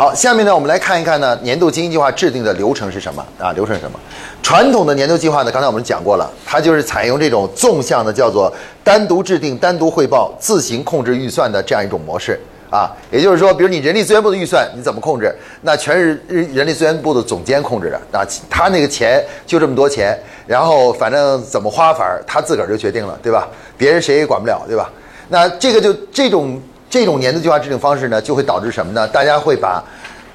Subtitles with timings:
[0.00, 3.52] 好，下面呢，我们来看一看呢，年度经营计划制定的流程是什么啊？
[3.52, 4.00] 流程是什么？
[4.42, 8.50] 传统的年度计划呢，刚才我们讲过了，它就是采用这种纵向的，叫做
[8.82, 12.40] 单独制定、单独汇报、自行控制预算的这样一种模式
[12.70, 12.90] 啊。
[13.10, 15.36] 也就是说，比如你人力资源部的预算你怎么控制？
[15.60, 23.46] 那全是人力资源部的总监控制的啊，他那个钱就这么多钱，然后反正怎么花法儿他自个儿就决定了，对吧？
[23.76, 24.90] 别人谁也管不了，对吧？
[25.28, 26.58] 那这个就这种。
[26.90, 29.06] 这种年度计划制定方式呢，就会导致什么呢？
[29.08, 29.82] 大家会把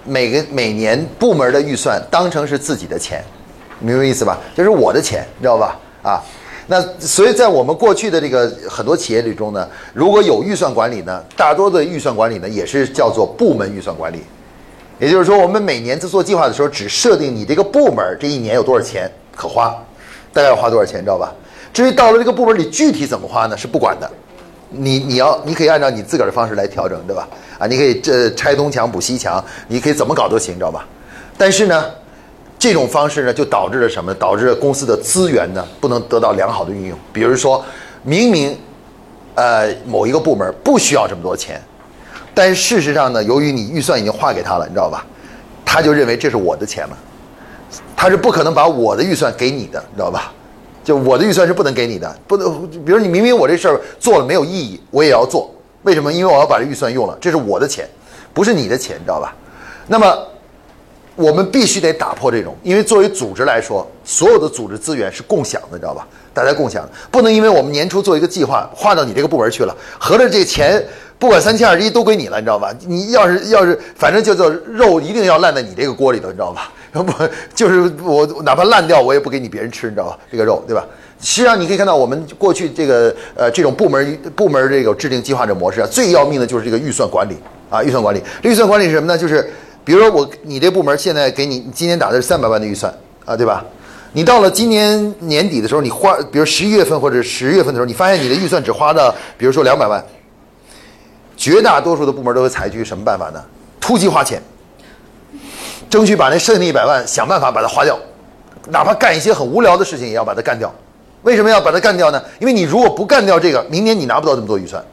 [0.05, 3.21] 每个每年部门的预算当成是自己的钱，
[3.80, 4.38] 明白意思吧？
[4.55, 5.77] 这是我的钱，知道吧？
[6.02, 6.23] 啊，
[6.67, 14.23] 那所以在我们过去的这个很多企业里中呢，如果有预算管理呢，大多的预算管理呢也是叫做部门预算管理，
[14.97, 19.75] 也就是说，我们每年在做计划的时候，只设定你这个部门这一年有多少钱可花，
[20.31, 21.33] 大概要花多少钱，知道吧？
[21.73, 24.09] 至于到了这个部门里具体怎么花呢，是不管的。
[24.77, 27.27] 你你要你可以按照你自个儿的方式来调整，对吧？
[27.57, 30.85] 啊，你可以这拆东墙补西墙，你可以怎么搞都行，知道吧？
[31.38, 31.85] 但是呢，
[32.59, 34.13] 这种方式呢，就导致了什么？
[34.13, 36.97] 导致了公司的资源呢不能得到良好的运用。
[37.13, 37.63] 比如说，
[38.03, 38.58] 明明
[39.35, 41.61] 呃某一个部门不需要这么多钱，
[42.33, 45.05] 但事实上呢，由于你预算已经划给他了，你知道吧？
[45.63, 46.97] 他就认为这是我的钱了，
[47.95, 50.31] 他是不可能把我的预算给你的，你知道吧？
[50.86, 52.69] 就我的预算是不能给你的，不能。
[52.86, 55.53] 比如你明明我这事儿做了没有意义，我也要做。
[55.81, 56.14] 为什么？
[56.14, 57.88] 因为我要把这预算用了，这是我的钱，
[58.33, 59.36] 不是你的钱，你知道吧？
[59.88, 60.17] 那么
[61.16, 66.08] 我们必须得打破这种，因为作为组织来说，所有的组织资源是共享的，你知道吧？
[66.33, 70.83] 大家共享，不能因为我们年初做一个计划，划到你这个部门去了，合着这钱
[71.17, 72.73] 不管三七二十一都归你了，你知道吧？
[72.86, 76.72] 你要是要是反正叫做肉一定要烂在你这个锅里头，你知道吧？
[77.03, 77.11] 不，
[77.53, 80.19] 就是我哪怕烂掉，我也不给你别人吃，你知道吧？
[80.31, 80.85] 这个肉，对吧？
[81.21, 87.35] 实际上你可以看到，我们过去这个呃这种部门部门这个制定计划的模式啊，最要命的就是这个预算管理
[87.69, 88.21] 啊，预算管理。
[88.43, 89.17] 预算管理是什么呢？
[89.17, 89.49] 就是
[89.83, 93.63] 比如说我你这部门现在给你今年打的是三百万的预算啊，对吧？
[94.11, 100.03] 你到了今年年底的时候，你花，比如十一月份或者十月份的时候，你发现你的预算只花了，比如说两百万，
[101.35, 103.44] 绝大多数的部门都会采取什么办法呢？
[103.79, 104.41] 突击花钱。
[105.90, 107.97] 争取把那剩下一百万想办法把它花掉，
[108.69, 110.73] 哪怕干一些很无聊的事情也要把它干掉。
[111.23, 112.22] 为什么要把它干掉呢？
[112.40, 114.84] 因为你如果不干掉这个，明年你拿不到这么多预算，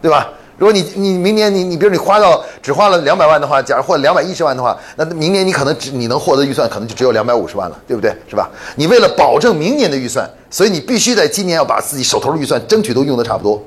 [0.00, 0.28] 对吧？
[0.58, 8.14] 如果你你明年你你比如你花到只花了两百万的话，假如或两百一十万的话，那明年你可能只你能获得预算可能就只有两百五十万了，对不对？
[8.28, 8.48] 是吧？
[8.76, 13.62] 你为了保证明年的预算，所以你必须在今年要把自己手头的预算争取都用的差不多。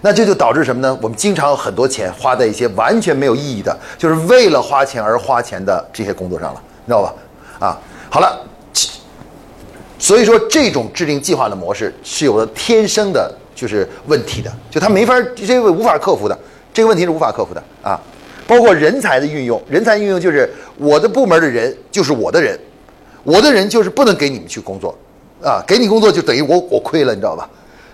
[0.00, 0.98] 那这就导致什么呢？
[1.02, 7.14] 我们经常有很多钱花在一些完全没有意义的，就是为了花钱而花钱的这些工作上了，你知道吧？
[7.66, 7.78] 啊，
[8.08, 8.40] 好了，
[9.98, 16.38] 所以说这种制定计划的模式是有了天生的，就是问题的，就他没法，这个无法克服的，
[16.72, 18.00] 这个问题是无法克服的啊。
[18.46, 20.48] 包括人才的运用，人才运用就是
[20.78, 22.58] 我的部门的人就是我的人，
[23.24, 24.96] 我的人就是不能给你们去工作，
[25.42, 27.46] 啊，给你工作就等于我我亏了，你知道吧？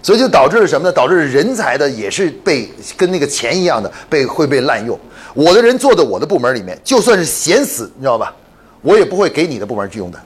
[0.04, 0.92] 所以就导致了什么呢？
[0.92, 5.00] 导致人才的也是被跟那个钱一样的被会被滥用。
[5.32, 8.37] 我的人坐在我的部门里面，就算是闲死，你知道吧？
[8.82, 10.20] 我也不会给你的部门去用的，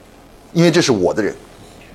[0.51, 1.33] 因为这是我的人，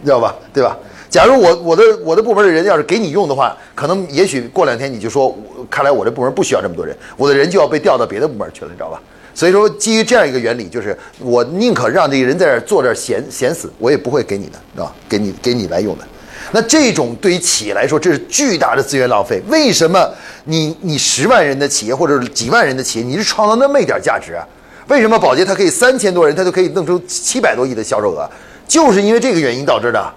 [0.00, 0.34] 你知道吧？
[0.50, 0.74] 对吧？
[1.10, 5.36] 假如我我的我的部门的人要是给你用的话，可能也许过两天你就说，
[5.70, 8.98] 看来我这部门不需要这么多人，我的人就要被调到别的部门去了，你知道吧？
[9.34, 14.94] 所以说，基于这样一个原理，就是我宁可让这个人在这儿坐这闲闲死，我也不会给你的，知道吧？
[15.06, 16.04] 给你给你来用的。
[16.54, 19.42] 那这种对于企业来说，这是巨大的资源浪费。
[19.48, 20.08] 为什么
[20.44, 24.46] 你你十万人的企业或者几万人的企业，你是创造那么一点价值啊？
[24.86, 28.30] 为什么宝洁它可以三千多人，它就可以弄出七百多亿的销售额？
[28.68, 30.14] 就是因为这个原因导致的。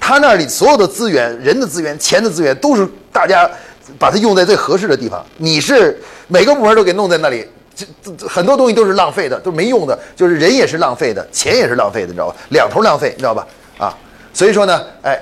[0.00, 3.46] 他那里所有的资源、人的资源、钱的资源，都是大家
[3.98, 5.22] 把它用在最合适的地方。
[5.36, 7.84] 你是每个部门都给弄在那里，这
[8.26, 9.98] 很多东西都是浪费的，都没用的。
[10.16, 12.36] 就是人也是浪费的，钱也是浪费的，你知道吧？
[12.48, 13.46] 两头浪费，你知道吧？
[13.76, 13.94] 啊，
[14.32, 15.20] 所以说呢，哎。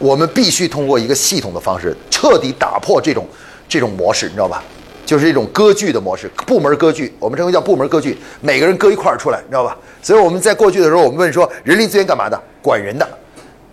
[0.00, 3.28] 我们必须通过一个系统的方式，彻底打破这种
[3.68, 4.64] 这种模式，你知道吧？
[5.04, 9.76] 就是一种割据的模式，部门割据，我们称为叫部门割据，每个人割一块儿出来，你知道吧？
[10.00, 12.40] 所以我们在过去的时候，我们问说，人力资源干嘛的？
[12.62, 13.06] 管人的，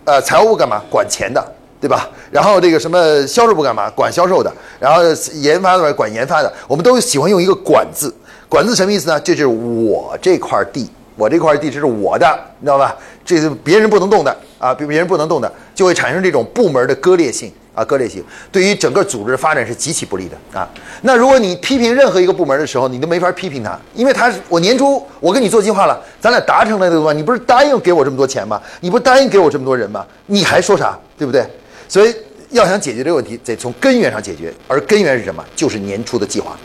[0.04, 0.82] 呃，财务部干嘛？
[0.90, 1.42] 管钱的，
[1.80, 2.10] 对吧？
[2.30, 3.88] 然后这个什么销售部干嘛？
[3.90, 5.02] 管销售的，然后
[5.34, 8.12] 研发的管研发的，我们都喜欢用一个“管”字
[8.50, 9.18] ，“管”字什么意思呢？
[9.20, 10.90] 这就是我这块地。
[11.18, 12.26] 我这块地这是我的，
[12.60, 12.96] 你知道吧？
[13.24, 20.66] 这是别人不能动的啊，别别人不能动的，就会产生这种部门的割裂性啊，割裂性对于整个组织的发展是极其不利的啊。
[21.02, 27.12] 那如果你批评任何一个部门的时候，你都没法批评他，因为他是我年初我跟你做计划了，咱俩达成了对吧？
[27.12, 28.62] 你不是答应给我这么多钱吗？
[28.80, 30.06] 你不答应给我这么多人吗？
[30.26, 30.96] 你还说啥？
[31.18, 31.44] 对不对？
[31.88, 32.14] 所以
[32.50, 35.44] 要想解决这个问题，得从根源上解决，而根源是什么？
[35.56, 36.56] 就是年初的计划。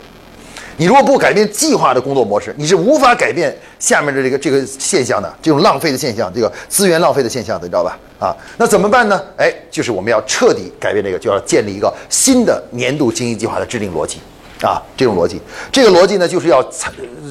[0.76, 7.96] 你如果不改变计划的工作模式，你是无法改变下面的这个这个现象的，这种浪费的现象，这个资源浪费的现象的，你知道吧？
[8.18, 9.22] 啊，那怎么办呢？
[9.36, 14.18] 哎，就是我们要彻底改变这个，就要建立一个新的年度经营计划的制定逻辑，
[14.62, 15.40] 啊，这种逻辑，
[15.70, 16.60] 这个逻辑呢，就是要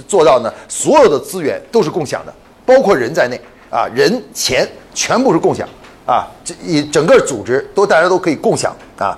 [0.07, 2.33] 做到呢，所有的资源都是共享的，
[2.65, 3.39] 包括人在内，
[3.69, 5.67] 啊，人钱全部是共享，
[6.05, 9.17] 啊，这一整个组织都大家都可以共享，啊。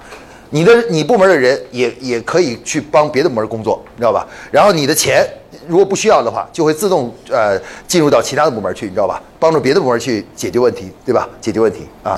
[0.55, 4.25] 你的你部门的人也也可以去帮别的部门工作，你知道吧？
[4.49, 5.21] 然后你的钱
[5.67, 9.21] 如果不需要的话，就会自动呃进入到其他的部门去，你知道吧？
[9.37, 11.27] 帮助别的部门去解决问题，对吧？
[11.41, 12.17] 解决问题啊。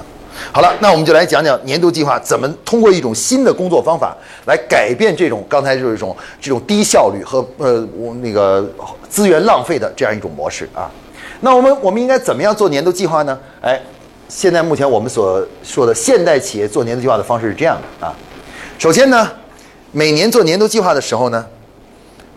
[0.51, 8.63] 好了，那我们就来讲讲年度计划怎么通过一种新的工作方法来改变这种刚才就是一种这种低效率和呃我那个
[9.09, 10.91] 资源浪费的这样一种模式啊。
[11.39, 13.39] 那我们我们应该怎么样做年度计划呢？
[13.61, 13.81] 哎。
[14.29, 18.13] 现在目前我们所说的现代企业做年度计划的方式是这样的啊，
[18.77, 19.27] 首先呢，
[19.91, 21.43] 每年做年度计划的时候呢，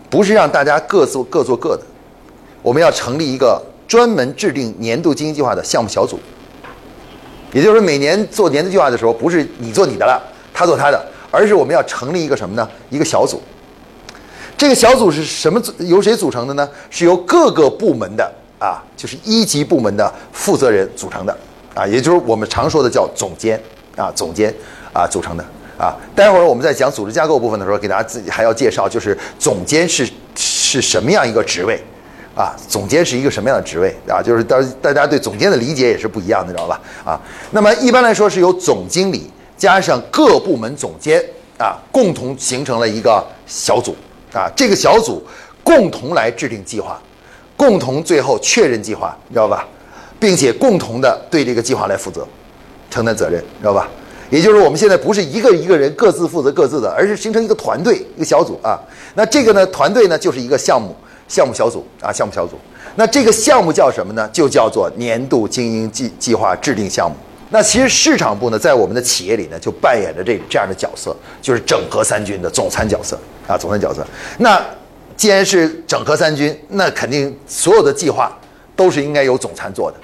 [0.09, 1.83] 不是让大家各做各做各的，
[2.63, 6.19] 我们要成立一个专门制定年度经营计划的项目小组。
[7.53, 10.19] 也就是说，每年做年度计划的时候，不是你做你的了，
[10.51, 10.99] 他做他的，
[11.29, 12.67] 而是我们要成立一个什么呢？
[12.89, 13.39] 一个小组。
[14.57, 15.61] 这个小组是什么？
[15.77, 16.67] 由谁组成的呢？
[16.89, 21.37] 是由各个部门的啊，就是一级部门的负责人组成的。
[21.75, 23.61] 啊，也就是我们常说的叫总监
[23.95, 24.51] 啊，总监
[24.91, 25.45] 啊组成的
[25.81, 25.97] 啊。
[26.15, 31.81] 待会儿我们在讲组织架构部分的时候，给大家自己还要介绍，就是总监是是什么样一个职位
[32.35, 32.53] 啊？
[32.67, 34.21] 总监是一个什么样的职位啊？
[34.21, 36.79] 就是大大家对总监的理解也是不一样的，知道吧？
[37.03, 37.19] 啊，
[37.49, 41.23] 那么一般来说是由总经理加上各部门总监
[41.57, 43.95] 啊，共同形成了一个小组
[44.33, 44.47] 啊。
[44.55, 45.25] 这个小组
[45.63, 47.01] 共同来制定计划，
[47.57, 49.67] 共同最后确认计划，知道吧？
[50.19, 52.27] 并且共同的对这个计划来负责，
[52.91, 53.87] 承担责任，知道吧？
[54.31, 58.79] 也就是我们现在不是一个一个人各自负责各自的，而是形成一个团队、一个小组啊。
[59.13, 60.95] 那这个呢，团队呢就是一个项目
[61.27, 62.53] 项目小组啊，项目小组。
[62.95, 64.29] 那这个项目叫什么呢？
[64.31, 67.15] 就叫做年度经营计计划制定项目。
[67.49, 74.07] 那其实市场部呢，在我们的企业里呢，就扮演着这这样的角色，就是整合三军的总参角色啊，总参角色。
[74.37, 74.61] 那
[75.17, 78.31] 既然是整合三军，那肯定所有的计划
[78.77, 79.97] 都是应该由总参做的。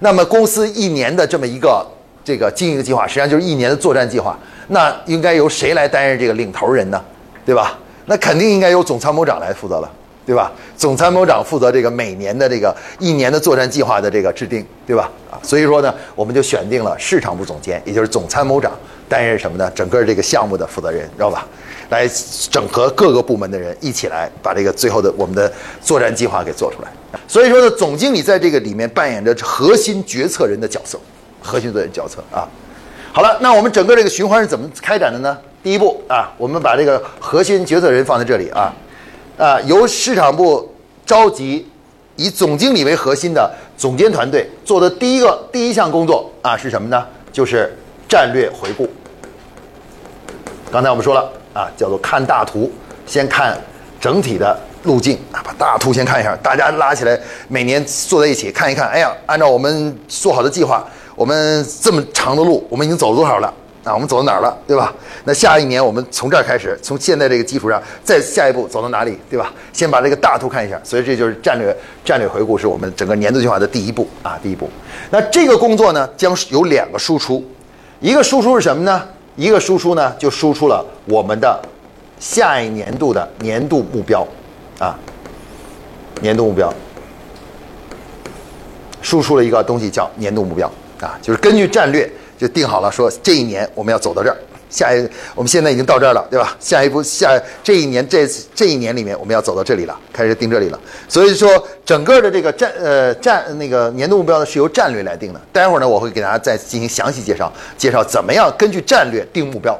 [0.00, 1.86] 那么公司一年的这么一个
[2.24, 4.36] 这个经营计划，实际上就是一年的作战计划。
[4.68, 7.00] 那应该由谁来担任这个领头人呢？
[7.44, 7.78] 对吧？
[8.06, 9.90] 那肯定应该由总参谋长来负责了，
[10.24, 10.50] 对吧？
[10.76, 15.10] 总参谋长负责这个每年的这个一年的作战计划的这个制定，对吧？
[15.30, 18.72] 啊，所以说呢，我们就选定了市场部总监，也就是总参谋长
[19.08, 19.70] 担任什么呢？
[19.74, 21.46] 整个这个项目的负责人，知道吧？
[21.90, 22.08] 来
[22.50, 26.88] 整合各个部门的人一起来把这个最后的我们的作战计划给做出来。
[27.28, 30.98] 所以说呢，总经理在这个里面扮演着核心决策人的角色，
[31.44, 32.48] 核心的角色啊。
[33.12, 35.38] 好了，那我们整个这个循环是怎么开展的呢？
[35.62, 38.72] 第一步啊，我们把这个核心决策人放在这里啊，
[39.38, 40.74] 啊，由市场部
[41.06, 41.68] 召集
[42.16, 47.06] 以总经理为核心的总监团队做的第一个第一项工作啊是什么呢？
[47.32, 47.72] 就是
[48.08, 48.88] 战略回顾。
[50.72, 52.72] 刚才我们说了啊，叫做看大图，
[53.06, 53.56] 先看
[54.00, 54.58] 整体的。
[54.84, 57.18] 路径啊，把大图先看一下，大家拉起来，
[57.48, 58.86] 每年坐在一起看一看。
[58.86, 63.52] 哎呀，按照我们做好的计划，我们这么长的路，我们已经走了多少了？
[63.84, 64.94] 啊，我们走到哪儿了，对吧？
[65.24, 69.52] 那下一年我们从这儿开始，从现在这个基础上，再下一步走到哪里，对吧？
[69.74, 70.80] 先把这个大图看一下。
[70.82, 74.70] 所以这就是战略战略回顾，是我们整个年度计划的第一步啊，第一步。
[75.10, 77.44] 那这个工作呢，将有两个输出，
[78.00, 79.02] 一个输出是什么呢？
[79.36, 81.60] 一个输出呢，就输出了我们的
[82.18, 84.26] 下一年度的年度目标。
[84.78, 84.98] 啊，
[86.22, 86.72] 年度目标，
[89.02, 90.70] 输出了一个东西叫年度目标
[91.04, 94.36] 啊，就是根据战略就定好了，说这一年我们要走到这儿，
[94.70, 96.56] 下一我们现在已经到这儿了，对吧？
[96.58, 100.80] 下一步下这一年这这一年里面我们要走到这里了，开始定这里了。
[101.08, 101.50] 所以说
[101.84, 105.40] 整个的这个战呃战那个年度目标呢是由战略来定的。
[105.52, 109.78] 待会儿呢我会给大家再进行详细介绍，介绍怎么样根据战略定目标。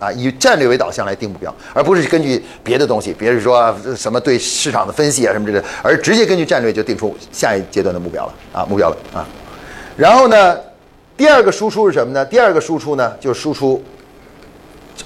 [0.00, 9.24] 啊，以战略为导向来定目标，而不是根据别的东西，别是说什么对市场的分析啊什么之类的，而直接根据战略就定出下一阶段的目标了啊，目标了啊。
[9.96, 10.58] 然后呢，
[11.16, 12.24] 第二个输出是什么呢？
[12.24, 13.82] 第二个输出呢，就是输出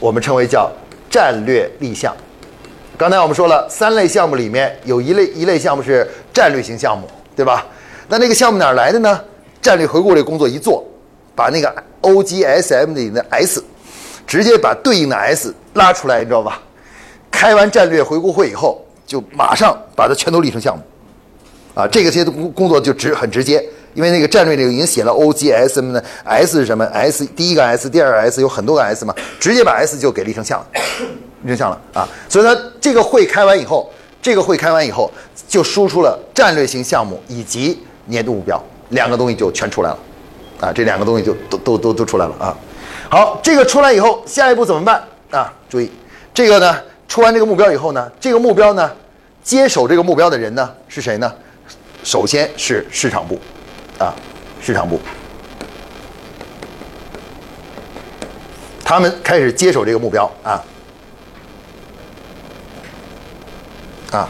[0.01, 0.71] 我们称为叫
[1.11, 2.15] 战略立项。
[2.97, 7.67] 刚才我们说了，三类项目里面有一类一类项目是战略型项目，对吧？
[8.09, 9.21] 那那个项目哪来的呢？
[9.61, 10.85] 战略回顾这工作一做，
[11.35, 13.63] 把那个 O G S M 里的 S。
[14.27, 16.61] 直接把对应的 S 拉出来，你知道吧？
[17.31, 20.83] 开完战略回顾会以后，就马上把它全都立成项目，
[21.73, 23.65] 啊，这个些工工作就直很直接，
[23.99, 30.65] 因为那个战略里已经写了 O G S 什么的，S 是什么？S 第一个 S，第二个 S 有很多个 S 嘛，直接把 S 就给立成项，
[31.45, 32.09] 影响了啊。
[32.29, 33.91] 所以它这个会开完以后，
[34.23, 35.11] 这个会开完以后，
[35.49, 39.99] 就输出了战略性项目以及年度目标两个东西就全出来了，
[40.61, 42.57] 啊，这两个东西就都都都都出来了啊。
[43.11, 45.03] 好，这个出来以后，下一步怎么办
[45.33, 45.53] 啊？
[45.69, 45.91] 注意，
[46.33, 48.89] 这个呢，出完这个目标以后呢，这个目标呢，
[49.43, 51.33] 接手这个目标的人呢是谁呢？
[52.05, 53.37] 首先是市场部，
[53.99, 54.15] 啊，
[54.61, 55.01] 市场部，
[58.85, 60.65] 他们开始接手这个目标啊，
[64.13, 64.29] 啊，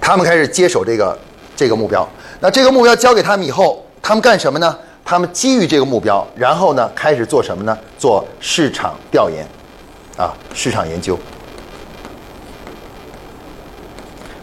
[0.00, 1.18] 他们开始接手这个
[1.56, 2.08] 这个目标。
[2.40, 4.78] 那这个目标交给他们以后，他们干什么呢？
[5.04, 7.76] 他们基于这个目标，然后呢，开始做什么呢？
[7.98, 9.44] 做市场调研，
[10.16, 11.18] 啊，市场研究。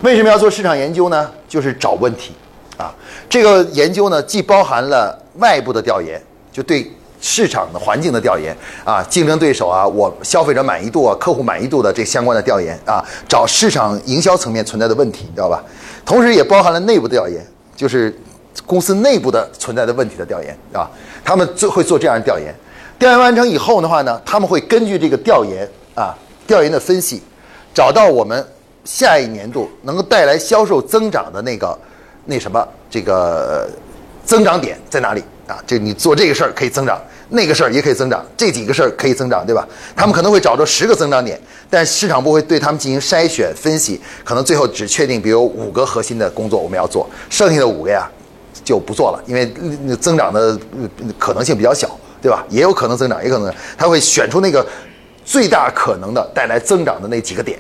[0.02, 1.32] 为什么要做市场研究呢？
[1.48, 2.34] 就是找问题，
[2.80, 2.96] 啊，
[3.30, 6.20] 这个研究呢，既包含了外部的调研，
[6.50, 8.56] 就对市场的环境的调研，
[8.86, 15.62] 啊，竞争对手啊，我消费者满意度啊，客户满意度的这相关的调研，啊，找市场营销层面存在的问题，你知道吧？
[16.06, 17.46] 同时也包含了内部调研，
[17.76, 18.18] 就是
[18.66, 20.90] 公司内部的存在的问题的调研，啊，
[21.26, 22.56] 他们就会做这样的调研。
[22.98, 26.18] 调研完成以后的话呢，他们会根据这个调研啊，
[26.48, 27.22] 调研的分析，
[27.74, 28.42] 找到我们。
[28.86, 31.78] 下一年度能够带来销售增长的那个
[32.26, 33.70] 那什么这个
[34.26, 35.58] 增长点在哪里啊？
[35.66, 39.68] 这你做这个事儿可以增长，那个事儿也可以增长，这几个事儿可以增长，对吧？
[39.96, 48.10] 他们可能会找到十个增长点，但市场部会对他们进行筛选分析，可能最后只确定比如五个核心的工作我们要做，剩下的五个呀
[48.64, 49.52] 就不做了，因为
[50.00, 50.58] 增长的
[51.18, 51.90] 可能性比较小，
[52.22, 52.46] 对吧？
[52.50, 54.66] 也有可能增长，也可能他会选出那个
[55.26, 57.60] 最大可能的带来增长的那几个点。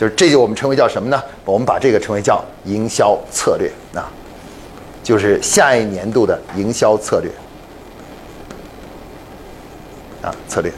[0.00, 1.22] 就是这就我们称为叫什么呢？
[1.44, 4.08] 我们把这个称为叫营销策略啊，
[5.02, 7.30] 就是下一年度的营销策略
[10.22, 10.72] 啊策略，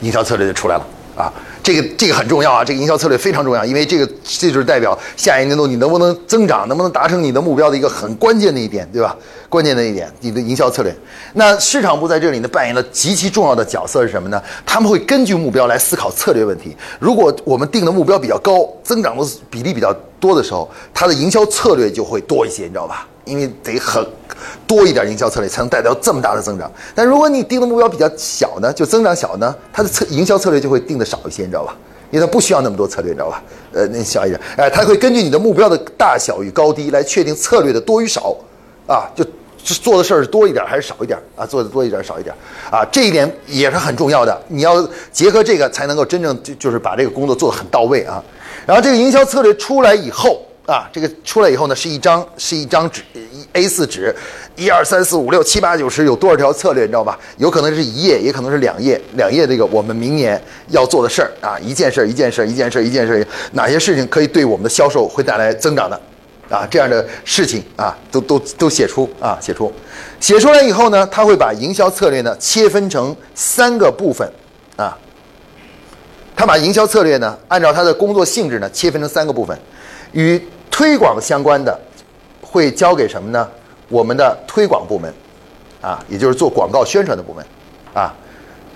[0.00, 0.84] 营销策略就出来了
[1.16, 1.32] 啊。
[1.72, 9.16] 这个这个很重要啊，这个营销策略非常重要，因为这个这就是代表下一年度你能不能增长，能不能达成你的目标的一个很关键的一点，对吧？
[9.48, 10.92] 关键的一点，你的营销策略。
[11.34, 14.42] 那市场部在这里呢扮演了极其重要的角色是什么呢？
[14.66, 16.76] 他们会根据目标来思考策略问题。
[16.98, 23.06] 如果我们定的目标比较高，增长的比例比较多的时候，它的营销策略就会多一些，你知道吧？
[23.30, 24.04] 因为得很
[24.66, 26.70] 多一点营销策略才能带到这么大的增长。
[26.94, 31.76] 但如果你定的目标比较小呢，就增长小呢，它的策营销策略就会定的少一些，你知道吧？
[32.10, 33.42] 因为它不需要那么多策略，你知道吧？
[33.72, 38.36] 呃，那小一点，哎，它会根据你的目标的大小与高低来确定策略的多与少，
[38.88, 39.24] 啊，就
[39.62, 41.46] 做的事儿是多一点还是少一点啊？
[41.46, 42.34] 做的多一点少一点
[42.68, 42.84] 啊？
[42.90, 48.20] 这一点也是很重要的，你要结合这个才能够真正就就是把这个工作做得很到位啊。
[48.66, 50.44] 然后这个营销策略出来以后。
[50.70, 53.02] 啊，这个出来以后呢，是一张是一张纸
[53.54, 54.14] ，A 四纸，
[54.54, 57.18] 一二三四五六七八九十，有多少条策略，你知道吧？
[57.38, 66.00] 有可能是一页，也可能是两页，两页这个我们明年要做的事儿啊，一件事儿一件事儿一件事儿一件事儿，哪些事情可以对我们的销售会带来增长的
[66.48, 66.64] 啊？
[66.70, 69.72] 这样的事情啊，都都都写出啊，写出，
[70.20, 74.30] 写出来以后呢，他会把营销策略呢切分成三个部分
[74.76, 74.96] 啊，
[76.36, 79.58] 他把营销策略呢按照他的工作性质呢切分成三个部分。
[80.12, 80.40] 与
[80.80, 81.78] 推广相关的，
[82.40, 83.46] 会交给什么呢？
[83.90, 85.12] 我们的推广部门，
[85.82, 87.44] 啊，也就是做广告宣传的部门，
[87.92, 88.14] 啊，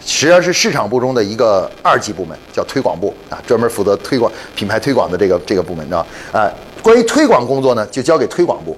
[0.05, 8.77] 实际上是市场部中的一个二级部门，叫推广部，啊，专门负责推广品牌推广的这个这个部门，知道啊，关于推广工作呢，就交给推广部；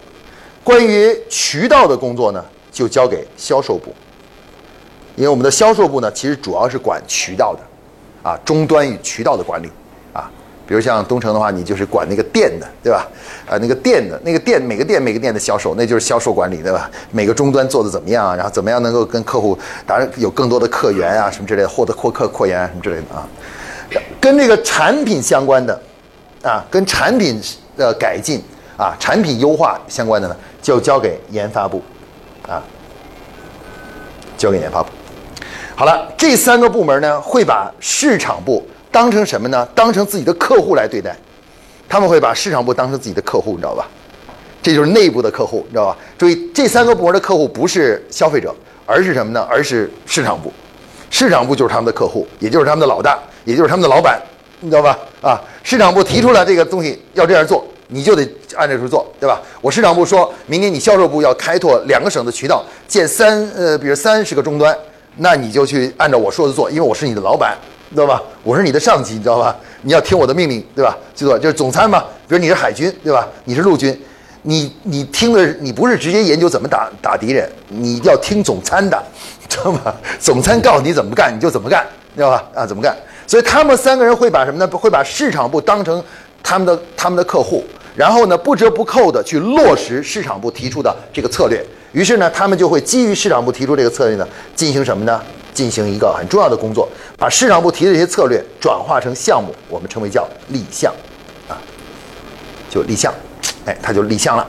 [0.62, 3.92] 关于渠道的工作呢，就交给销售部。
[5.16, 9.68] 因为我们的销售部呢，其实主要是管渠道的，啊，终端与渠道的管理。
[10.66, 13.06] 比如像东城的话，你就是管那个店的，对吧？
[13.49, 16.90] 啊，那个店的那个店，每个店每个店的销售，那就是销售管理，对吧？
[17.12, 18.35] 每个终端做的怎么样啊？
[18.35, 19.56] 然后怎么样能够跟客户，
[19.87, 23.28] 当然有更多的客源啊，什么之类的，获得扩客扩源啊，什么之类的啊。
[24.20, 25.80] 跟这个产品相关的，
[26.42, 27.40] 啊，跟产品
[27.76, 28.42] 的改进
[28.76, 31.80] 啊，产品优化相关的呢，就交给研发部，
[32.49, 32.61] 啊，
[34.37, 34.88] 交给研发部。
[35.76, 38.66] 好了，这三个部门呢，会把市场部。
[38.96, 39.68] 当成什么呢？
[39.74, 41.14] 当成自己的客户来对待，
[41.86, 43.86] 他们会把市场部当成自己的客户，你知道吧？
[44.62, 45.96] 这就是内部的客户，你知道吧？
[46.16, 48.54] 注意，这三个部门的客户不是消费者，
[48.86, 49.46] 而是什么呢？
[49.50, 50.50] 而是市场部。
[51.10, 54.18] 市场部就是他们的客户，也就是他们的老大，也就是他们的老板，
[54.60, 54.98] 你知道吧？
[55.20, 59.42] 啊，市场部提出来这个东西要这样做，你就得按这去做，对吧？
[59.60, 64.74] 我市场部说明年你销售部要开拓两个省的渠道，建三呃，比如三十个终端，
[65.16, 67.54] 那你就去按照我说的做，因为我是你的老板。
[67.90, 68.23] 知道吧？
[68.43, 69.57] 我是你的上级，你知道吧？
[69.83, 70.97] 你要听我的命令，对吧？
[71.14, 72.00] 记住，就是总参嘛。
[72.28, 73.26] 比如你是海军，对吧？
[73.45, 73.97] 你是陆军，
[74.43, 79.00] 你你听的你不是直接研究怎么打打敌人，你要听总参的，
[79.49, 79.95] 知道吗？
[80.19, 82.45] 总参告诉你怎么干，你就怎么干，知道吧？
[82.55, 82.97] 啊，怎么干？
[83.26, 84.66] 所以他们三个人会把什么呢？
[84.69, 86.02] 会把市场部当成
[86.43, 87.64] 他们的他们的客户，
[87.95, 91.64] 然后呢不折不扣的去落实市场部提出的这个策略。
[91.93, 95.21] 于是呢，他们就会基于市场部提出这个策略呢，进行什么呢？
[95.56, 96.86] 进行一个很重要的工作，
[97.16, 100.92] 把市场部提的这些策略转化成项目，我们称为叫立项，
[101.48, 101.56] 啊，
[102.68, 103.10] 就立项，
[103.64, 104.46] 哎，它就立项了。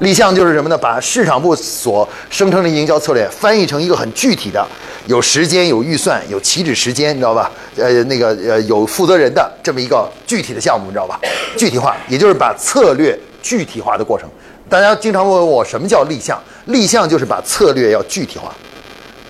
[0.00, 0.76] 立项就是什么呢？
[0.76, 4.66] 把市场部所生成的营销策略翻译成一个很具体的、
[5.06, 7.50] 有时间、有预算、有起止时间，你知道吧？
[7.76, 11.18] 呃，那个呃，有负责人的这么一个具体的项目，你知道吧？
[11.56, 14.28] 具体化，也就是把策略具体化的过程。
[14.68, 16.38] 大家经常问我什么叫立项？
[16.66, 18.54] 立项就是把策略要具体化，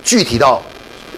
[0.04, 0.62] 具体到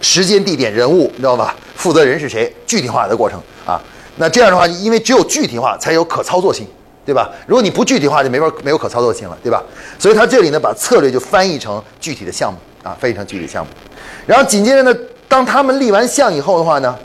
[0.02, 1.56] 时间、地点、人物，你知道吧？
[1.75, 2.54] 负责人是谁？
[2.66, 3.80] 具体化的过程啊。
[4.16, 6.66] 那这样的话，因为只有具体化才有可操作性。
[7.04, 7.28] 对吧？
[7.49, 9.61] 如果你不具体化，就没法没有可操作性了，对吧？
[9.99, 12.56] 所以他这里呢，把策略就翻译成具体的项目
[12.88, 13.73] 啊，翻译成具体项目。
[14.25, 16.97] 然后紧接着呢，当他们立完项以后的话呢，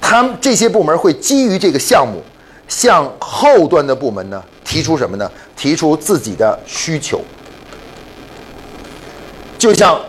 [0.00, 2.22] 他们这些部门会基于这个项目，
[2.68, 5.28] 向后端的部门呢提出什么呢？
[5.56, 7.20] 提出自己的需求。
[9.58, 10.00] 就像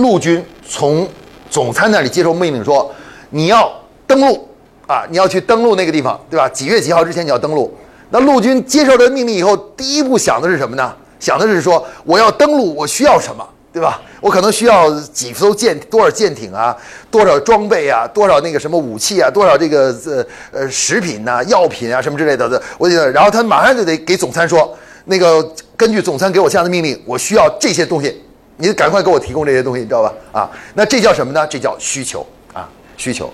[0.00, 1.08] 陆军从
[1.48, 2.92] 总参那里接受命令说，
[3.30, 3.72] 你要
[4.06, 4.46] 登陆。
[4.86, 6.48] 啊，你要去登陆那个地方，对吧？
[6.48, 7.72] 几月几号之前你要登陆。
[8.10, 10.92] 那陆军接受这命令以后，第一步想的是什么呢？
[11.20, 14.02] 想的是说，我要登陆，我需要什么，对吧？
[14.20, 16.76] 我可能需要几艘舰，多少舰艇啊，
[17.08, 22.48] 多少装备啊，多少那个什么武器啊，多少这个呃呃食品呐、药品啊什么之类的。
[22.48, 28.20] 的，我记得，然后他马上就得给总参说，那个根据总参给我下的命令，我需要这些东西，
[28.60, 30.12] 你赶快给我提供这些东西，你知道吧？
[30.32, 31.46] 啊，那这叫什么呢？
[31.48, 33.32] 这叫需求啊，需求。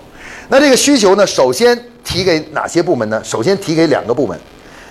[0.49, 3.21] 那这个需求呢，首先提给哪些部门呢？
[3.23, 4.39] 首先提给两个部门，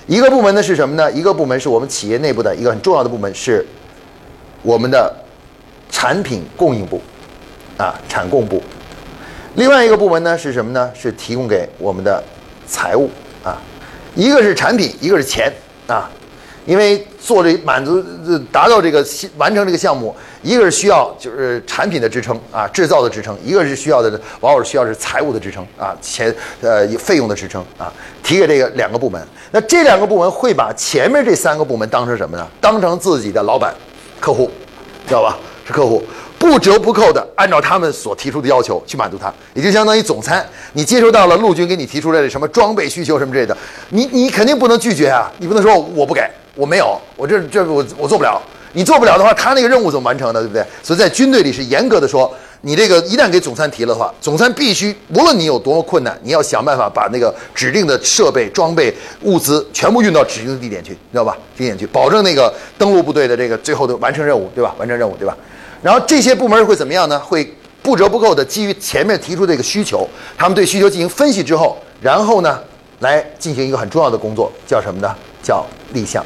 [0.06, 1.10] 一个部门呢是什么呢？
[1.10, 3.66] 一个部门是我们企业内部的一个很重要的部门，是
[4.62, 5.12] 我们的
[5.90, 7.00] 产品供应部，
[7.78, 8.62] 啊，产供部。
[9.54, 10.90] 另外一个部门呢是什么呢？
[10.94, 12.22] 是提供给我们的
[12.66, 13.10] 财务
[13.42, 13.56] 啊，
[14.14, 15.50] 一个是产品，一个是钱
[15.86, 16.10] 啊。
[16.66, 18.02] 因为做这满足
[18.52, 19.04] 达到这个
[19.38, 29.24] 完成这个项目，一个是需要就是产品的支撑啊，制造的支撑；一个是需要的往往需要是财务的支撑啊，钱呃费用的支撑啊，提给这个两个部门。
[29.52, 32.46] 那这两个部门会把前面这三个部门当成什么呢？
[32.60, 33.72] 当成自己的老板、
[34.20, 34.50] 客户，
[35.06, 35.38] 知道吧？
[35.64, 36.00] 是客户，
[36.38, 43.56] 不折不扣的按照他们所提出的要求去满足他，也就相当于总参，你接收到了陆军给你提出来的什么装备需求什么之类的，
[43.90, 46.22] 你你肯定不能拒绝啊，你不能说我不给。
[46.56, 48.42] 我没有，我这这我我做不了。
[48.72, 50.62] 你做不了的话，他那个任务怎么完成的，对不对？
[50.82, 61.34] 所以在军队里是严格的说，你这个一旦给总参提了的话，总参必须无论你有多么困难，你要想办法把那个指定的设备、装备、物资全部运到指定的地点去，知道吧？
[61.56, 64.74] 地点去，保证那个登陆部队的这个最后的完成任务，对吧？
[64.78, 65.34] 完成任务，对吧？
[65.82, 67.18] 然后这些部门会怎么样呢？
[67.18, 72.60] 会不折不扣的基于前面提出这个需求，他们对需求进行分析之后，然后呢，
[73.00, 75.14] 来进行一个很重要的工作，叫什么呢？
[75.42, 75.64] 叫
[75.94, 76.22] 立项。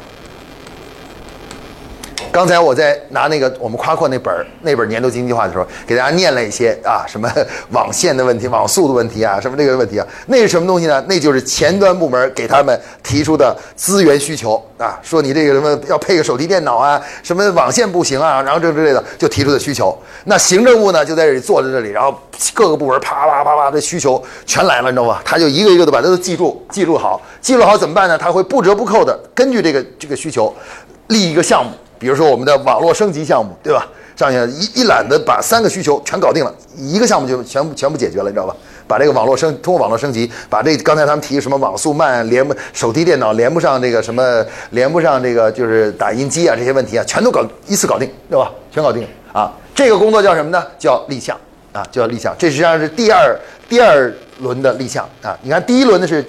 [2.31, 7.29] 刚才我在拿那个我们夸扩那本儿那本年度经济化的时候，给大家念了一些啊，什么
[7.71, 11.03] 网线的问题、网速的问题啊，什么这个问题啊， 那是什么东西呢？
[11.09, 19.97] 那就是前端部门给他们提出的资源需求啊，说你这个什么要配个手提电脑啊，什么网线不行啊，然后这之类的就提出的需求。
[20.23, 22.17] 那行政部呢就在这里坐在这里，然后
[22.53, 25.19] 各个部门啪啪啪啪的需求全来了，你知道吗？
[25.25, 28.17] 他就一个一个的把它都记住，记录好，记录好怎么办呢？
[28.17, 30.55] 他会不折不扣的根据这个这个需求
[31.07, 31.71] 立一个项目。
[32.01, 33.87] 比如说我们的网络升级项目，对吧？
[34.15, 38.55] 上去一一揽子把三个需求全搞定了，一个项目就全部全部解决了，你知道吧？
[38.87, 48.51] 把这个网络升通过网络升级，把这刚才他们提什么网速慢，连不手提电脑连不上这个什么，连不上这个就是打印机啊这些问题啊，全都搞一次搞定，对吧？
[48.71, 49.53] 全搞定啊！
[49.75, 50.63] 这个工作叫什么呢？
[50.79, 51.37] 叫立项
[51.71, 52.35] 啊，叫立项。
[52.37, 55.37] 这实际上是第二第二轮的立项啊。
[55.41, 56.23] 你看第一轮的是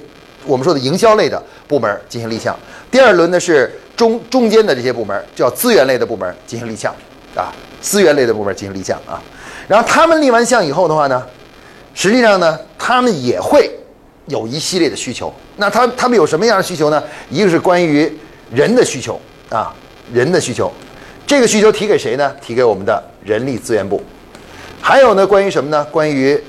[0.47, 2.57] 我们说的营销类的部门进行立项，
[2.91, 3.71] 第二轮呢是。
[3.97, 6.95] 中中间的这些部门叫资源类的部门进行立项，
[7.37, 9.23] 啊，资源类的部门进行立项啊，
[9.69, 11.25] 然后他们立完项以后的话呢，
[11.95, 13.71] 实际上呢，他们也会
[14.27, 15.33] 有一系列的需求。
[15.57, 17.03] 那他他们有什么样的需求呢？
[17.31, 18.11] 一个是关于
[18.51, 19.73] 人的需求啊，
[20.13, 20.73] 人的需求，
[21.27, 22.35] 这个需求提给谁呢？
[22.41, 24.03] 提给我们的人力资源部。
[24.81, 25.85] 还有呢，关于什么呢？
[25.91, 26.43] 关于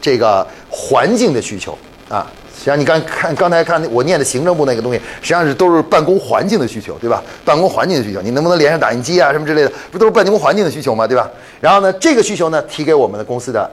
[0.00, 2.30] 这个环境的需求啊。
[2.66, 7.22] 实际上，你刚看刚才看我念的行政部那个东西，实际上是都是办公环境的需求，对吧？
[7.44, 11.06] 办公环境的需求，你能不能连上打印机啊，什么之类的，不都是办公环境的需求吗？
[11.06, 11.30] 对吧？
[11.60, 13.70] 然后呢，这个需求呢，提给我们的公司的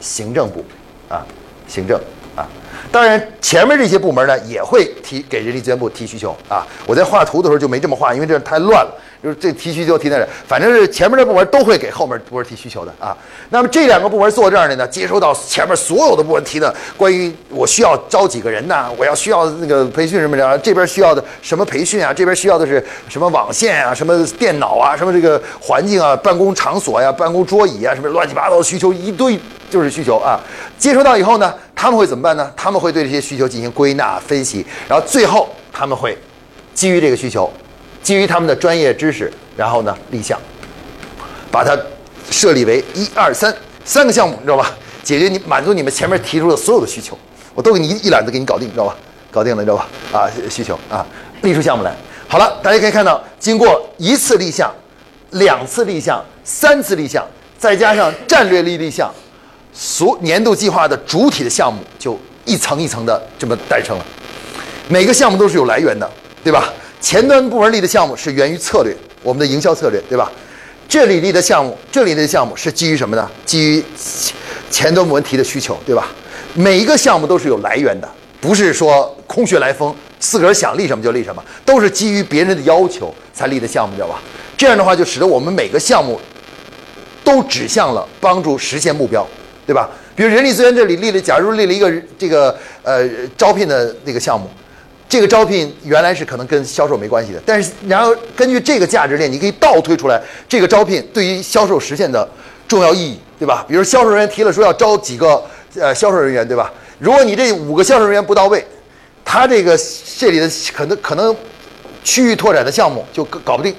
[0.00, 0.64] 行政部，
[1.08, 1.24] 啊，
[1.68, 1.96] 行政。
[2.34, 2.48] 啊。
[2.90, 6.66] 当然，前面这些部门呢也会提给人力资源部提需求啊。
[6.84, 8.92] 我在画图的时候就没这么画，因为这太乱了。
[9.22, 13.16] 就是这提需求提在这，反正是前面的部门都会给后面部门提需求的啊。
[13.50, 29.38] 那么这两个部门坐这儿的呢，接收到前面所有的部门提的关于我需要招几个人呐，我要需要那个培训什么的，这边需要的什么培训啊，这边需要的是什么网线啊，什么电脑啊，什么这个环境啊，办公场所呀，办公桌椅啊，什么乱七八糟的需求一堆
[29.70, 30.40] 就是需求啊。
[30.78, 32.50] 接收到以后呢，他们会怎么办呢？
[32.56, 36.18] 他们会对这些需求进行归纳分析，然后最后他们会
[36.74, 37.48] 基于这个需求。
[38.02, 40.38] 基于他们的专业知识，然后呢立项，
[41.50, 41.78] 把它
[42.30, 44.70] 设立为一二三三个项目，你知道吧？
[45.02, 47.18] 解决你满足你们前面提出的所有的需求，
[47.54, 48.96] 我都给你一揽子给你搞定，你知道吧？
[49.30, 49.88] 搞定了，你知道吧？
[50.12, 51.06] 啊，需求啊，
[51.42, 51.94] 立出项目来。
[52.28, 54.72] 好了，大家可以看到，经过一次立项、
[55.30, 57.26] 两次立项、三次立项，
[57.58, 59.12] 再加上战略立立项，
[59.72, 64.04] 所年度计划的主体的项目就一层一层的这么诞生了。
[64.88, 66.08] 每个项目都是有来源的，
[66.44, 66.72] 对吧？
[67.02, 70.30] 前端部门立的项目是源于策略，我们的营销策略，对吧？
[70.88, 73.28] 这里立的项目，这里的项目是基于什么呢？
[73.44, 73.84] 基于
[74.70, 76.08] 前端部门提的需求，对吧？
[76.54, 78.08] 每一个项目都是有来源的，
[78.40, 84.22] 不是说空穴来风，自个儿想立什么就立什么，都是基于别人的要求才立的项目，知道吧？
[84.56, 86.20] 这样的话就使得我们每个项目
[87.24, 89.26] 都指向了帮助实现目标，
[89.66, 89.90] 对吧？
[90.14, 94.48] 比如人力资源这里立了，假如立了一个这个呃招聘的那个项目。
[95.12, 102.26] 这个招聘原来是可能跟销售没关系的，但是然后根据这个价值链，你可以倒推出来这个招聘对于销售实现的
[102.66, 103.62] 重要意义，对吧？
[103.68, 105.44] 比如销售人员提了说要招几个
[105.78, 106.72] 呃销售人员，对吧？
[106.98, 108.64] 如果你这五个销售人员不到位，
[109.22, 109.78] 他这个
[110.16, 111.36] 这里的可能可能
[112.02, 113.74] 区域拓展的项目就搞不定，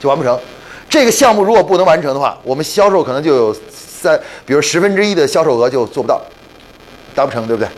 [0.00, 0.40] 就完不成。
[0.88, 6.18] 这个项目如果不能完成的话，我们销售可能就有三，比如十分之一的销售额就做不到，
[7.14, 7.68] 达不成，对不对？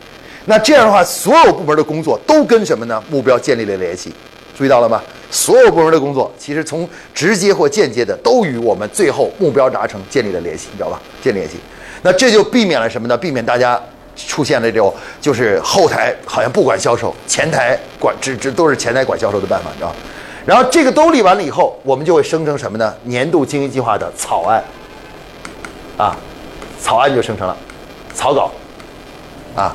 [0.45, 3.01] 那这样的话，所有部门的工作都跟什么呢？
[3.09, 4.13] 目标建立了联系，
[4.57, 5.01] 注意到了吗？
[5.29, 10.99] 所有部门的工作其实从直接或间接的都与我们最后目标达成建立了联系，你知道吧？
[11.21, 11.57] 建立联系，
[12.01, 13.15] 那这就避免了什么呢？
[13.15, 13.81] 避免大家
[14.15, 19.95] 出现了这种就是后台好像不管销售，前台管只只都是前台管销售的办法，你知道吧
[20.45, 22.93] 然后这个都立完了以后，我们就会生成什么呢？
[23.03, 24.61] 年度经营计划的草案，
[25.97, 26.17] 啊，
[26.81, 27.55] 草案就生成了，
[28.13, 28.51] 草稿，
[29.55, 29.73] 啊。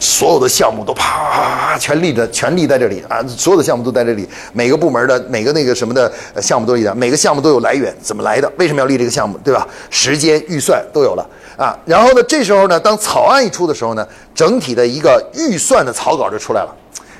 [0.00, 3.22] 所有的项目都啪全立的全立在这里啊！
[3.28, 8.50] 所有的项目都在这里，每个部门的每个那个什么的项目都一样，每个项目都有来源，怎么来的？
[8.56, 9.38] 为什么要立这个项目？
[9.44, 9.66] 对吧？
[9.90, 11.26] 时间、预算都有了
[11.56, 11.78] 啊！
[11.84, 16.74] 然后呢，这时候呢，当草案一出的时候呢，整体的一个预算的草稿就出来了，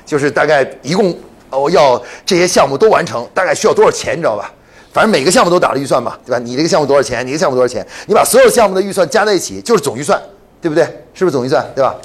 [0.05, 1.15] 就是大概一共
[1.49, 4.13] 哦要这些项目都完成，大概需要多少钱？
[4.17, 4.51] 你知道吧？
[4.91, 6.39] 反正每个项目都打了预算嘛，对吧？
[6.39, 7.25] 你这个项目多少钱？
[7.25, 7.85] 你这个项目多少钱？
[8.07, 10.19] 你把所有项目的预算加在一起就是总预算，
[10.59, 10.83] 对不对？
[11.13, 11.63] 是不是总预算？
[11.75, 11.95] 对吧？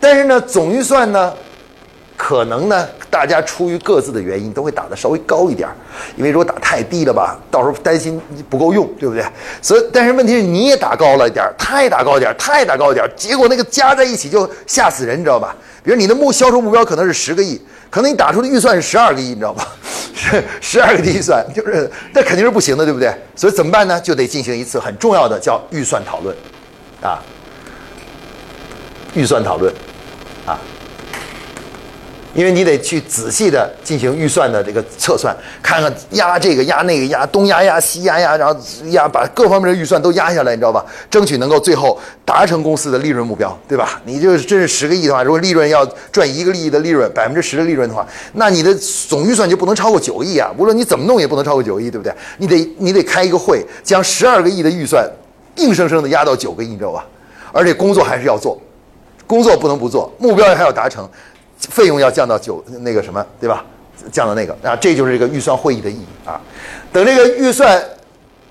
[0.00, 1.32] 但是呢，总预算呢，
[2.16, 5.74] 可能呢，大家出于各自的原因，都会打的稍微高一点儿，
[6.16, 9.24] 因为如果打太低了吧，到时候担心不够用，对不对？
[9.60, 15.54] 所以，但是问题是你也打高了一点儿，他也打高一点儿，他也打高一点儿，结果那个加在一起就吓死人，你知道吧？
[15.82, 19.66] 比如你的目销售目标可能是十个亿，可能你打出的预算是十二个亿，你知道吧？
[20.14, 23.12] 十 十二个亿预算，就是那肯定是不行的，对不对？
[23.34, 24.00] 所以怎么办呢？
[24.00, 26.36] 就得进行一次很重要的叫预算讨论，
[27.02, 27.20] 啊。
[29.14, 29.72] 预算讨论，
[30.46, 30.58] 啊，
[32.34, 40.82] 因为你得去仔细的进行预算的这个测算，看看压这个压那个压东压压西压压，然后压把各方面的预算都压下来，你知道吧？
[41.10, 44.00] 争取能够最后达成公司的利润目标，对吧？
[44.06, 50.50] 你就是真是十个亿的话，如果利润要赚一个亿的利润，百分之十的利润的话，那你的总预算就不能超过九个亿啊！
[50.56, 52.14] 无论你怎么弄，也不能超过九亿，对不对？
[52.38, 55.06] 你得你得开一个会，将十二个亿的预算
[55.56, 57.04] 硬生生的压到九个亿，你知道吧？
[57.52, 58.58] 而且工作还是要做。
[59.32, 61.08] 工作不能不做，目标还要达成，
[61.58, 63.64] 费用要降到九那个什么，对吧？
[64.12, 66.38] 降到那个啊，这就是这个预算会议的意义啊。
[66.92, 67.82] 等这个预算，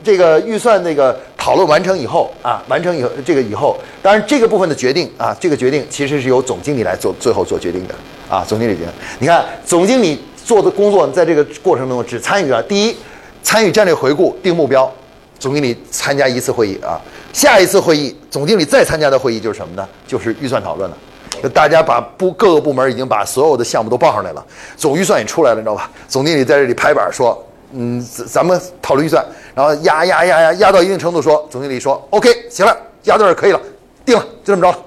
[0.03, 7.93] 这个预算那个讨论完成以后啊，完成以后这个以后，当然这个部分的决定啊，这个决定其实是由总经理来做最后做决定的
[8.27, 8.43] 啊。
[8.43, 12.97] 总经理决定，你看总经理做的工作在这个过程中只参与了第一，
[13.43, 14.91] 参与战略回顾定目标。
[15.37, 17.01] 总经理参加一次会议啊，
[17.33, 19.87] 下一次会议，总经理再参加的会议就是什么呢？
[20.07, 20.97] 就是预算讨论了。
[21.41, 25.89] 就大家把部各个部门已经把所有的项目都报上来了，总预算也出来了，你知道吧？
[26.07, 27.41] 总经理在这里拍板说
[27.73, 33.61] ：“嗯，咱们讨论预算。”然后压压压压压到一定程度，说总经理说：“OK，行了，压到这可以了，
[34.05, 34.77] 定了，就这么着了。”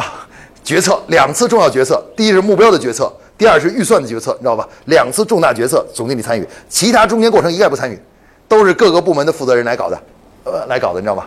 [0.00, 0.26] 啊，
[0.64, 4.68] 决策两次重要决策，第一是目标的决策，第二是预算的决策，你知道吧？
[4.86, 7.98] 两次重大决策，总经理参与，其他中间过程一概不参与。
[8.46, 9.98] 都是各个部门的负责人来搞的，
[10.44, 11.24] 呃，来搞的，你知道吗？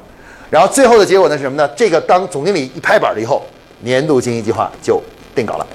[0.49, 1.67] 然后最后的结果呢是什么呢？
[1.75, 3.45] 这个当总经理一拍板了以后，
[3.81, 5.01] 年度经营计划就
[5.35, 5.67] 定稿了。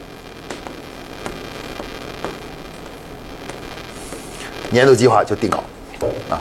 [4.71, 5.63] 年度计划就定稿，
[6.31, 6.41] 啊，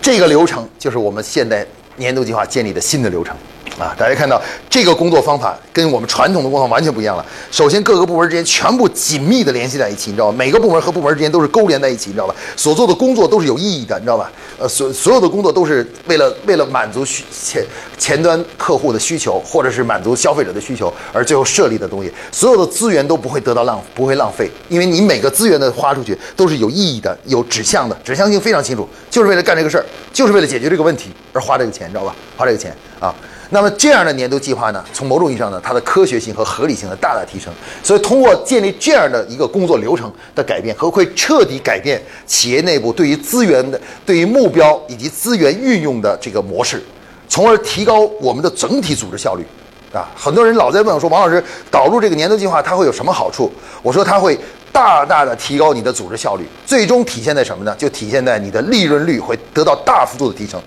[0.00, 3.36] 这个流程就是我们现在年度计划建立的新的流程。
[3.78, 7.24] 啊，大家看到这个工作方法跟我们传统的工作完全不一样了。
[7.50, 10.36] 首先，各个部门之间全部紧密的联系在一起，你知道吗？
[10.38, 12.34] 每个部门和部门之间都是勾连在一起，你知道吧？
[12.56, 14.30] 所做的工作都是有意义的，你知道吧？
[14.58, 17.64] 呃，所所有的工作都是为了为了满足需前
[17.98, 22.12] 前端客户的需求，或者是满足消费者的需求而最后设立的东西。
[22.30, 32.14] 所有的资源都不会得到浪不会浪费，因为你每个资源的花出去都是有意义的、有指向的，指向性非常清楚，就是为了干这个事儿，就是为了解决这个问题而花这个钱，你知道吧？
[32.36, 33.14] 花这个钱啊。
[33.54, 37.52] 那么这样的年度计划呢，从某种意义上呢，它的科学性和合理性的大大提升。
[37.82, 46.82] 所以通过建立这样的一个工作流程的改变，和会彻底改变企业内部对于资源的、对于目标以及资源运用的这个模式，
[47.28, 49.44] 从而提高我们的整体组织效率。
[49.92, 53.52] 啊，很多人老在问我说，王老师导入这个年度计划它会有什么好处？
[53.82, 54.38] 我说它会
[54.72, 57.76] 大大的提高你的组织效率，最终体现在什么呢？
[57.76, 60.58] 就体现在你的利润率会得到大幅度的提升。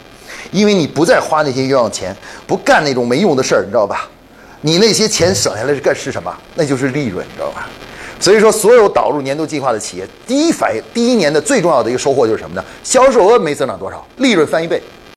[0.56, 2.16] 因为你不再花那些冤枉钱，
[2.48, 4.08] 不干那种没用的事儿，你知道吧？
[4.62, 6.34] 你那些钱省下来是干是什么？
[6.56, 7.68] 那就是利润，你知道吧？
[8.20, 12.64] 所以说，所有导入年度计划的企业，第一反应，第一年的最重要的一个收获就是什么呢？
[12.82, 14.82] 销售额没增长多少，利润翻一倍。